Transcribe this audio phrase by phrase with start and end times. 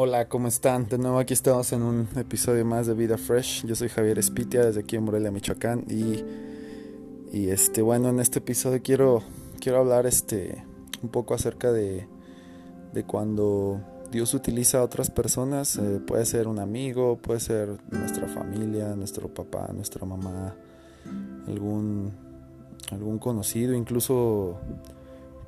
[0.00, 0.88] Hola, ¿cómo están?
[0.88, 3.66] De nuevo aquí estamos en un episodio más de Vida Fresh.
[3.66, 6.22] Yo soy Javier Espitia desde aquí en Morelia, Michoacán y,
[7.36, 9.24] y este bueno, en este episodio quiero
[9.58, 10.64] quiero hablar este
[11.02, 12.06] un poco acerca de,
[12.92, 13.80] de cuando
[14.12, 19.26] Dios utiliza a otras personas, eh, puede ser un amigo, puede ser nuestra familia, nuestro
[19.26, 20.54] papá, nuestra mamá,
[21.48, 22.12] algún
[22.92, 24.60] algún conocido, incluso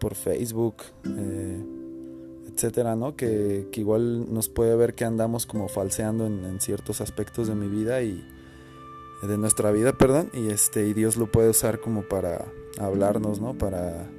[0.01, 0.78] por Facebook.
[1.06, 1.80] Eh,
[2.54, 3.16] etcétera, ¿no?
[3.16, 8.02] Que, igual nos puede ver que andamos como falseando en, ciertos aspectos de mi vida
[8.02, 8.24] y
[9.22, 12.46] de nuestra vida, perdón, y este y Dios lo puede usar como para
[12.78, 13.56] hablarnos, ¿no?
[13.56, 14.10] Para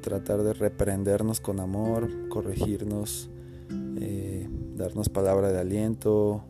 [0.00, 3.30] tratar de reprendernos con amor, corregirnos,
[4.00, 6.44] eh, darnos palabra de aliento,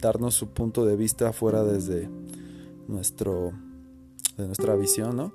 [0.00, 2.08] darnos su punto de vista fuera desde
[2.88, 3.52] nuestro
[4.36, 5.32] de nuestra visión, ¿no?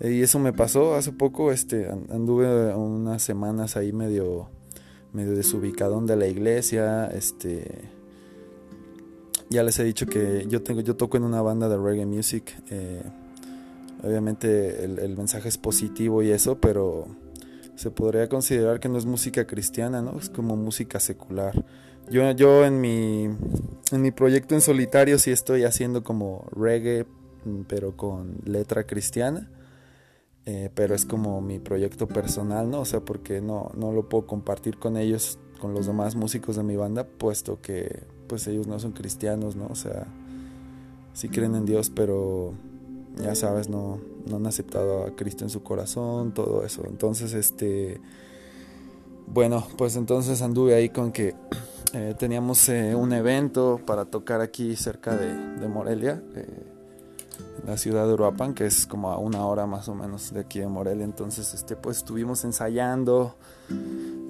[0.00, 4.48] Y eso me pasó hace poco, este, anduve unas semanas ahí medio
[5.12, 7.90] medio desubicadón de la iglesia, este
[9.52, 12.56] ya les he dicho que yo tengo yo toco en una banda de reggae music
[12.70, 13.02] eh,
[14.02, 17.06] obviamente el, mensaje es positivo y eso pero
[17.76, 21.64] se podría considerar que no es música cristiana no es como música secular.
[22.10, 23.24] Yo yo en mi
[23.92, 27.06] en mi proyecto en solitario sí estoy haciendo como reggae
[27.68, 29.50] pero con letra cristiana
[30.44, 32.80] eh, pero es como mi proyecto personal, ¿no?
[32.80, 36.64] O sea, porque no, no lo puedo compartir con ellos, con los demás músicos de
[36.64, 39.66] mi banda, puesto que pues ellos no son cristianos, ¿no?
[39.66, 40.06] O sea,
[41.12, 42.54] sí creen en Dios, pero
[43.22, 46.82] ya sabes, no, no han aceptado a Cristo en su corazón, todo eso.
[46.88, 48.00] Entonces, este,
[49.28, 51.36] bueno, pues entonces anduve ahí con que
[51.92, 56.20] eh, teníamos eh, un evento para tocar aquí cerca de, de Morelia
[57.66, 60.58] la ciudad de Uruapan, que es como a una hora más o menos de aquí
[60.58, 61.04] de Morelia.
[61.04, 63.36] Entonces, este, pues estuvimos ensayando,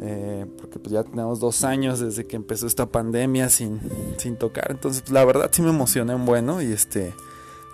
[0.01, 3.81] eh, porque pues ya tenemos dos años desde que empezó esta pandemia sin,
[4.19, 4.71] sin tocar.
[4.71, 7.15] Entonces, la verdad sí me emocioné un bueno y este,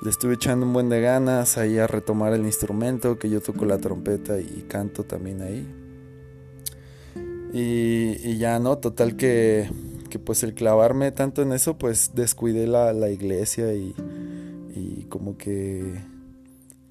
[0.03, 3.65] le estuve echando un buen de ganas ahí a retomar el instrumento, que yo toco
[3.65, 5.67] la trompeta y canto también ahí.
[7.53, 9.71] Y, ya no, total que,
[10.11, 13.95] que pues el clavarme tanto en eso, pues descuidé la, la iglesia y
[14.75, 16.01] y como que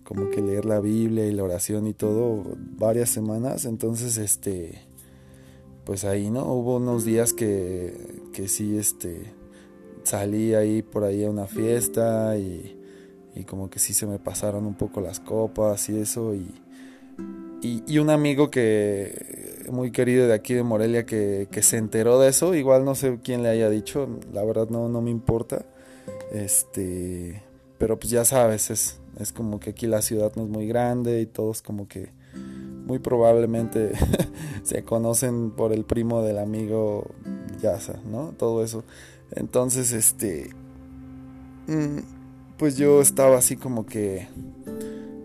[0.04, 2.44] como que leer la Biblia y la oración y todo
[2.78, 3.66] varias semanas.
[3.66, 4.88] Entonces este
[5.88, 9.34] pues ahí no hubo unos días que, que sí este
[10.04, 12.78] salí ahí por ahí a una fiesta y,
[13.36, 16.34] y como que sí se me pasaron un poco las copas y eso.
[16.34, 16.54] Y,
[17.62, 22.30] y, un amigo que muy querido de aquí de Morelia que, que, se enteró de
[22.30, 25.66] eso igual no sé quién le haya dicho la verdad no, no me importa.
[26.32, 27.44] Este
[27.78, 31.22] pero pues ya sabes, es, es como que aquí la ciudad no es muy grande
[31.22, 32.12] y todos como que
[32.88, 33.92] muy probablemente
[34.64, 37.06] se conocen por el primo del amigo
[37.62, 38.34] Yasa, ¿no?
[38.38, 38.84] Todo eso.
[39.32, 40.52] Entonces, este,
[41.68, 42.00] mm,
[42.58, 44.28] pues yo estaba así como que,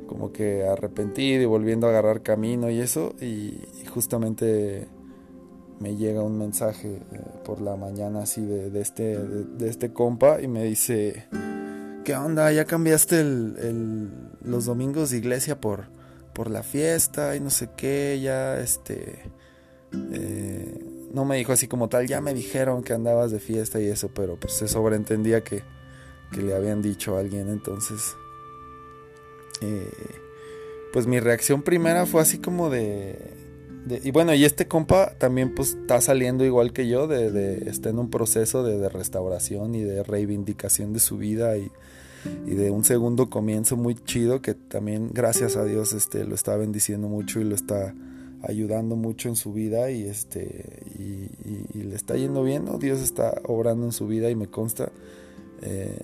[0.09, 3.61] como que arrepentido y volviendo a agarrar camino y eso, y,
[3.95, 4.89] justamente
[5.79, 10.41] me llega un mensaje eh, por la mañana así de, de este, de este compa
[10.41, 11.27] y me dice,
[12.05, 12.53] ¿qué onda?
[12.53, 14.11] ¿Ya cambiaste el,
[14.43, 15.85] los domingos de iglesia por,
[16.35, 18.21] por la fiesta y no sé qué?
[18.23, 19.23] Ya, este...
[20.13, 23.87] Eh, no me dijo así como tal, ya me dijeron que andabas de fiesta y
[23.87, 25.63] eso, pero pues se sobreentendía que,
[26.33, 28.17] que le habían dicho a alguien, entonces...
[29.61, 29.91] Eh,
[30.93, 33.42] pues mi reacción primera fue así como de,
[33.89, 37.91] y bueno, y este compa también pues está saliendo igual que yo, de, de está
[37.91, 41.71] en un proceso de, restauración y de reivindicación de su vida y,
[42.47, 46.57] y, de un segundo comienzo muy chido que también gracias a Dios este, lo está
[46.57, 47.93] bendiciendo mucho y lo está
[48.43, 52.79] ayudando mucho en su vida y este y, le está yendo bien, ¿no?
[52.79, 54.91] Dios está obrando en su vida y me consta.
[55.63, 55.99] Eh,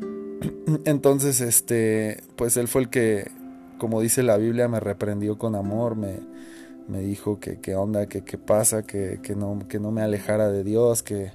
[0.84, 3.30] entonces, este, pues él fue el que,
[3.78, 6.20] como dice la Biblia, me reprendió con amor, me,
[6.90, 10.50] me dijo que qué onda, que qué pasa, que, que, no, que no me alejara
[10.50, 11.32] de Dios, que,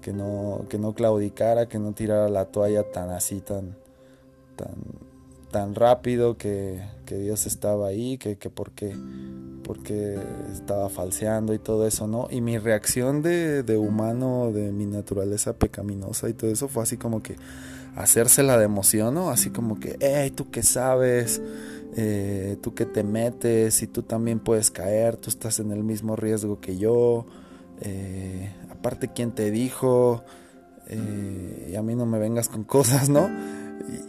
[0.00, 3.76] que, no, que no claudicara, que no tirara la toalla tan así, tan,
[4.56, 4.74] tan,
[5.50, 8.96] tan rápido, que, que Dios estaba ahí, que, que porque,
[9.64, 10.18] porque
[10.52, 12.28] estaba falseando y todo eso, ¿no?
[12.30, 16.96] Y mi reacción de, de humano, de mi naturaleza pecaminosa y todo eso fue así
[16.96, 17.36] como que
[17.96, 19.30] hacérsela de emoción, ¿no?
[19.30, 21.42] Así como que, hey, tú qué sabes,
[21.94, 26.16] eh, tú que te metes y tú también puedes caer, tú estás en el mismo
[26.16, 27.26] riesgo que yo,
[27.80, 30.24] eh, aparte quién te dijo,
[30.88, 33.30] eh, y a mí no me vengas con cosas, ¿no?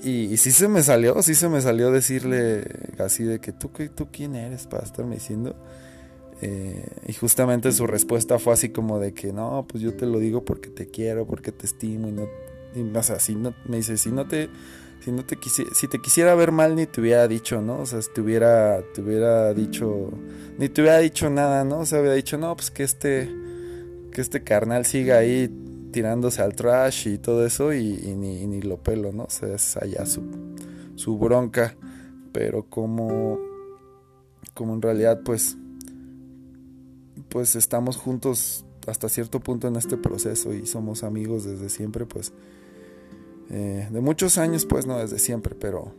[0.03, 2.63] Y, sí se me salió, sí se me salió decirle
[2.99, 5.55] así de que tú, tú quién eres para estarme diciendo.
[7.07, 10.43] Y justamente su respuesta fue así como de que no, pues yo te lo digo
[10.43, 12.27] porque te quiero, porque te estimo y no,
[12.99, 14.49] o sea, si no, me dice, si no te,
[15.03, 17.79] si no te si te quisiera ver mal ni te hubiera dicho, ¿no?
[17.79, 20.11] O sea, si te hubiera, te hubiera dicho,
[20.57, 21.79] ni te hubiera dicho nada, ¿no?
[21.79, 23.29] O sea, hubiera dicho, no, pues que este,
[24.11, 25.49] que este carnal siga ahí
[25.91, 29.23] tirándose al trash y todo eso y, ni, ni, lo pelo, ¿no?
[29.23, 30.23] O sea, es allá su,
[30.95, 31.75] su bronca,
[32.31, 33.39] pero como,
[34.53, 35.57] como en realidad, pues,
[37.27, 42.31] pues estamos juntos hasta cierto punto en este proceso y somos amigos desde siempre, pues
[43.49, 45.93] eh, de muchos años, pues no desde siempre, pero,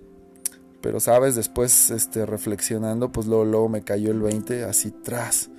[0.81, 5.51] pero sabes, después este, reflexionando, pues luego, luego me cayó el 20 así tras.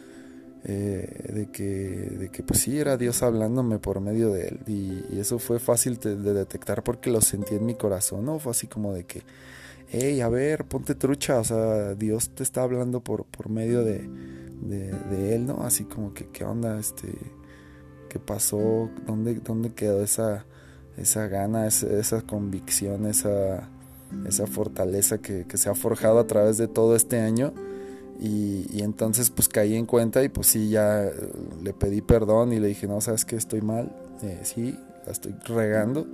[0.67, 5.19] Eh, de que, de que pues sí era Dios hablándome por medio de él y,
[5.19, 8.39] eso fue fácil de, detectar porque lo sentí en mi corazón, ¿no?
[8.39, 9.21] Fue así como de que,
[9.89, 14.09] hey, a ver, ponte trucha, o sea, Dios te está hablando por, por medio de,
[14.59, 15.61] de, él, ¿no?
[15.61, 16.79] Así como que, ¿qué onda?
[16.79, 17.09] Este,
[18.09, 18.89] ¿Qué pasó?
[19.05, 20.45] ¿Dónde, dónde quedó esa,
[20.97, 23.67] esa gana, esa, convicción, esa,
[24.27, 27.53] esa fortaleza que, se ha forjado a través de todo este año.
[28.19, 31.11] Y, entonces pues caí en cuenta y pues sí, ya eh,
[31.61, 35.35] le pedí perdón y le dije, no, sabes que estoy mal, eh, sí, la estoy
[35.45, 36.07] regando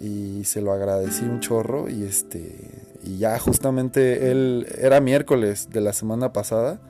[0.00, 5.80] y se lo agradecí un chorro y este y ya justamente él era miércoles de
[5.80, 6.80] la semana pasada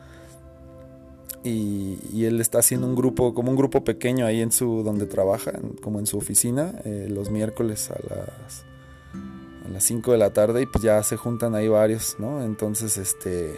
[1.45, 5.53] y, él está haciendo un grupo, como un grupo pequeño ahí en su, donde trabaja,
[5.83, 8.65] como en su oficina, eh, los miércoles a las,
[9.65, 12.43] a las 5 de la tarde y pues ya se juntan ahí varios, ¿no?
[12.43, 13.55] Entonces, este,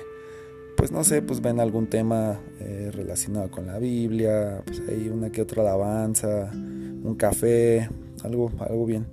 [0.76, 5.30] pues no sé, pues ven algún tema eh, relacionado con la Biblia, pues hay una
[5.30, 7.88] que otra alabanza, un café,
[8.22, 9.06] algo, algo bien.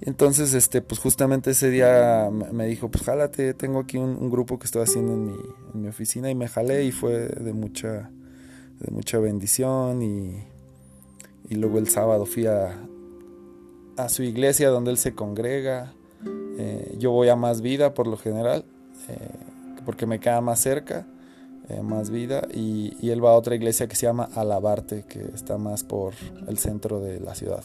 [0.00, 4.58] Y entonces, este, pues justamente ese día me dijo, pues jálate, tengo aquí un, grupo
[4.58, 5.38] que estoy haciendo en mi,
[5.74, 8.10] en mi, oficina y me jalé y fue de mucha,
[8.78, 10.44] de mucha bendición y,
[11.48, 12.78] y luego el sábado fui a,
[13.96, 15.92] a, su iglesia donde él se congrega.
[16.58, 18.64] Eh, yo voy a Más Vida por lo general,
[19.08, 19.16] eh,
[19.84, 21.06] porque me queda más cerca,
[21.68, 25.22] eh, Más Vida, y, y él va a otra iglesia que se llama Alabarte, que
[25.34, 26.14] está más por
[26.46, 27.64] el centro de la ciudad,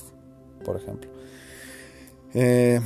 [0.65, 1.11] por ejemplo.
[2.33, 2.81] Eh,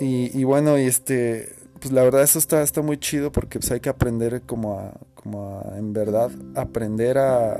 [0.00, 3.80] y, bueno, y este, pues la verdad eso está, está muy chido porque pues hay
[3.80, 7.56] que aprender como a, como en verdad, aprender a,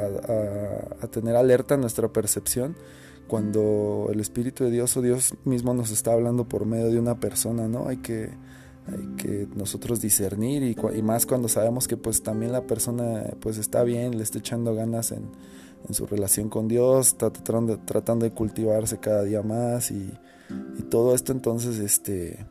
[1.10, 2.76] tener alerta nuestra percepción
[3.28, 7.20] cuando el Espíritu de Dios o Dios mismo nos está hablando por medio de una
[7.20, 7.86] persona, ¿no?
[7.86, 8.30] Hay que,
[8.86, 13.58] hay que nosotros discernir y, y, más cuando sabemos que pues también la persona pues
[13.58, 15.30] está bien, le está echando ganas en,
[15.86, 20.10] en su relación con Dios, está tratando, tratando de cultivarse cada día más y,
[20.78, 22.46] y todo esto entonces, este,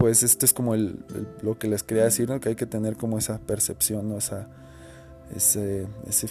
[0.00, 1.04] pues esto es como el,
[1.42, 2.40] lo que les quería decir, ¿no?
[2.40, 4.18] Que hay que tener como esa percepción, ¿no?
[4.18, 4.48] Esa,
[5.36, 6.28] ese, ese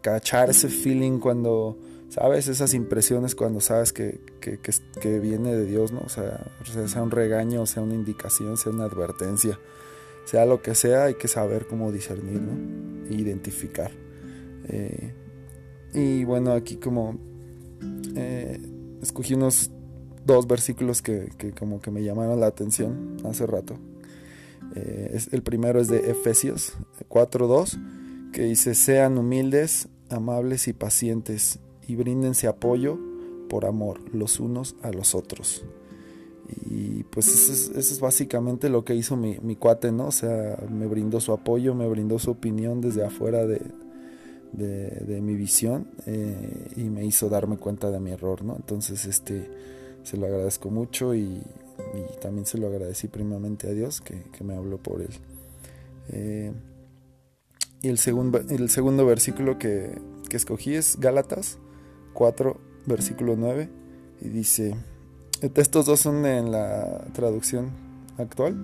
[0.00, 1.78] cachar ese feeling cuando,
[2.08, 2.48] ¿sabes?
[2.48, 6.00] Esas impresiones cuando sabes que, que, que, viene de Dios, ¿no?
[6.00, 6.46] O sea,
[6.86, 9.58] sea un regaño, sea una indicación, sea una advertencia,
[10.24, 13.14] sea lo que sea, hay que saber cómo discernir, ¿no?
[13.14, 13.92] Identificar.
[14.68, 15.12] Eh,
[15.94, 17.18] y bueno, aquí como...
[18.16, 18.60] Eh,
[19.02, 19.70] escogí unos
[20.24, 23.78] dos versículos que, como que me llamaron la atención hace rato.
[24.74, 26.74] Eh, es, el primero es de Efesios
[27.08, 32.98] 4.2, que dice, sean humildes, amables y pacientes, y bríndense apoyo
[33.48, 35.64] por amor los unos a los otros.
[36.68, 40.08] Y pues eso es, básicamente lo que hizo mi, mi, cuate, ¿no?
[40.08, 43.60] O sea, me brindó su apoyo, me brindó su opinión desde afuera de,
[44.56, 48.56] de, mi visión eh, y me hizo darme cuenta de mi error, ¿no?
[48.56, 49.50] Entonces, este,
[50.02, 51.42] se lo agradezco mucho y,
[52.20, 55.10] también se lo agradecí primamente a Dios que, me habló por él.
[56.08, 56.52] Eh,
[57.82, 59.98] y el segundo, el segundo versículo que,
[60.28, 61.58] que escogí es Gálatas
[62.14, 63.68] 4, versículo 9,
[64.22, 64.74] y dice,
[65.42, 67.70] estos dos son en la traducción
[68.16, 68.56] actual,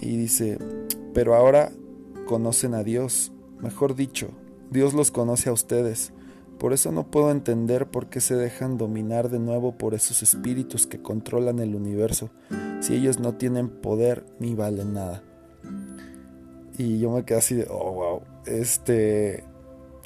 [0.00, 0.58] y dice,
[1.14, 1.72] pero ahora
[2.26, 4.30] conocen a Dios, mejor dicho,
[4.70, 6.12] Dios los conoce a ustedes.
[6.58, 10.86] Por eso no puedo entender por qué se dejan dominar de nuevo por esos espíritus
[10.86, 12.30] que controlan el universo,
[12.80, 15.22] si ellos no tienen poder ni valen nada.
[16.76, 19.44] Y yo me quedé así de, oh, wow, este...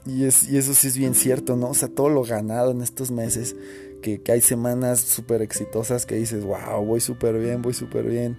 [0.05, 1.71] Y, es, y eso sí es bien cierto, ¿no?
[1.71, 3.55] O sea, todo lo ganado en estos meses,
[4.03, 8.37] que, hay semanas súper exitosas que dices, wow, voy súper bien, voy súper bien.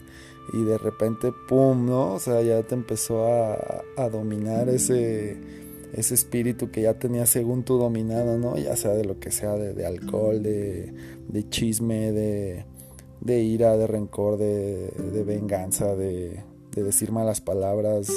[0.52, 2.16] Y de repente, ¡pum!, ¿no?
[2.16, 5.63] O sea, ya te empezó a, a dominar ese
[5.94, 8.58] ese espíritu que ya tenía según tú dominado, ¿no?
[8.58, 15.24] Ya sea de lo que sea, de, alcohol, de, chisme, de, ira, de rencor, de,
[15.26, 16.44] venganza, de,
[16.76, 18.12] decir malas palabras,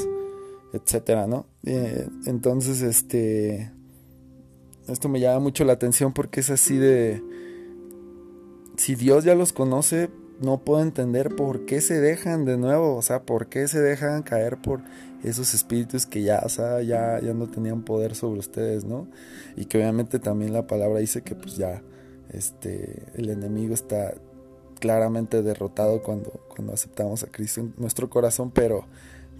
[0.72, 1.46] etcétera, ¿no?
[1.64, 3.70] Eh, entonces, este,
[4.88, 7.22] esto me llama mucho la atención porque es así de,
[8.76, 10.08] si Dios ya los conoce,
[10.40, 14.22] no puedo entender por qué se dejan de nuevo, o sea, por qué se dejan
[14.22, 14.82] caer por
[15.22, 19.08] esos espíritus que ya, ya, ya no tenían poder sobre ustedes, ¿no?
[19.56, 21.82] Y que obviamente también la palabra dice que pues ya
[22.30, 24.14] este el enemigo está
[24.80, 28.86] claramente derrotado cuando, cuando aceptamos a Cristo en nuestro corazón, pero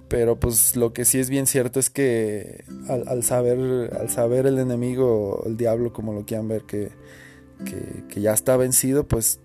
[0.09, 4.59] pero pues lo que sí es bien cierto es que al, saber al saber el
[4.59, 6.92] enemigo, el diablo, como lo quieran ver, que,
[8.09, 9.40] que ya está vencido, pues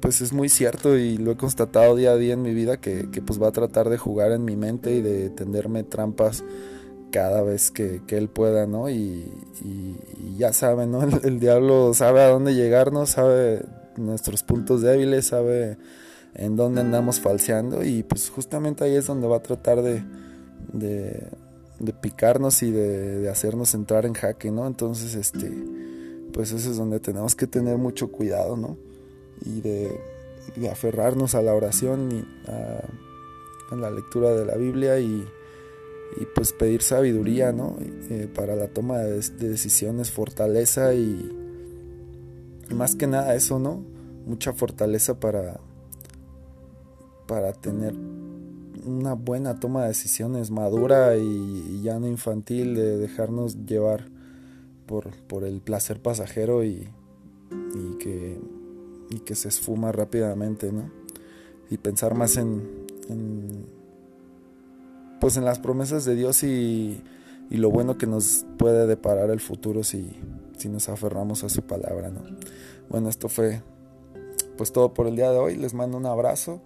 [0.00, 3.08] pues es muy cierto y lo he constatado día a día en mi vida que,
[3.24, 6.44] pues va a tratar de jugar en mi mente y de tenderme trampas
[7.10, 8.90] cada vez que, él pueda, ¿no?
[8.90, 9.32] Y,
[10.36, 11.02] ya saben, ¿no?
[11.24, 13.64] El, diablo sabe a dónde llegarnos, sabe
[13.96, 15.78] nuestros puntos débiles, sabe
[16.34, 20.04] en dónde andamos falseando y pues justamente ahí es donde va a tratar de,
[20.72, 24.66] de, picarnos y de, de, hacernos entrar en jaque, ¿no?
[24.66, 25.50] Entonces, este,
[26.32, 28.76] pues eso es donde tenemos que tener mucho cuidado, ¿no?
[29.44, 30.00] Y de,
[30.70, 35.26] aferrarnos a la oración y a, la lectura de la Biblia y,
[36.34, 37.76] pues pedir sabiduría ¿no?
[37.80, 41.30] Eh, para la toma de, decisiones, fortaleza y,
[42.74, 43.84] más que nada eso, ¿no?
[44.26, 45.60] Mucha fortaleza para,
[47.26, 47.94] para tener
[48.84, 54.06] una buena toma de decisiones madura y, ya no infantil de dejarnos llevar
[54.86, 56.88] por, por el placer pasajero y,
[57.74, 58.40] y que
[59.10, 60.90] y que se esfuma rápidamente, ¿no?
[61.70, 62.86] Y pensar más en,
[65.20, 67.02] pues en las promesas de Dios y,
[67.50, 70.10] y, lo bueno que nos puede deparar el futuro si,
[70.56, 72.22] si nos aferramos a su palabra, ¿no?
[72.88, 73.62] Bueno, esto fue
[74.56, 75.56] pues todo por el día de hoy.
[75.56, 76.60] Les mando un abrazo.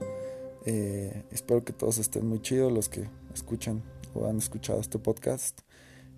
[0.64, 3.82] Eh, espero que todos estén muy chidos los que escuchan
[4.14, 5.60] o han escuchado este podcast.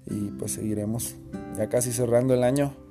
[0.06, 1.14] Y pues seguiremos
[1.56, 2.83] ya casi cerrando el año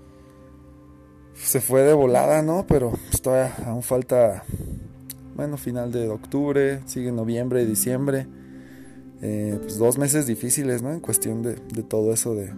[1.35, 2.65] se fue de volada, ¿no?
[2.67, 4.43] Pero pues, todavía aún falta,
[5.35, 8.27] bueno, final de octubre, sigue noviembre y diciembre.
[9.21, 10.91] Eh, pues dos meses difíciles, ¿no?
[10.91, 12.51] En cuestión de, todo eso de,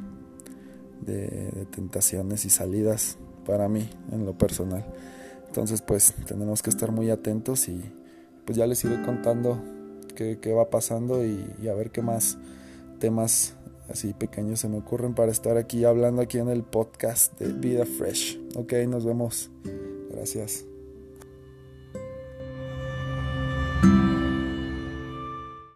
[1.02, 4.86] de, tentaciones y salidas para mí, en lo personal.
[5.48, 7.82] Entonces, pues tenemos que estar muy atentos y
[8.46, 9.62] pues ya les iré contando
[10.16, 12.38] qué, va pasando y a ver qué más
[13.00, 13.56] temas
[13.90, 17.86] así pequeños se me ocurren para estar aquí hablando aquí en el podcast de Vida
[17.86, 18.45] Fresh.
[18.56, 19.52] Ok, nos vemos.
[20.12, 20.66] Gracias.